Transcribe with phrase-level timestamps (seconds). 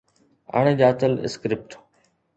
[0.59, 1.69] اڻڄاتل اسڪرپٽ